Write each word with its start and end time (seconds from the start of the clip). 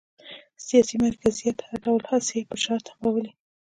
سیاسي 0.65 0.95
مرکزیت 1.05 1.57
هر 1.67 1.77
ډول 1.85 2.01
هڅې 2.09 2.33
یې 2.39 2.47
پر 2.49 2.59
شا 2.63 2.75
تمبولې 2.87 3.31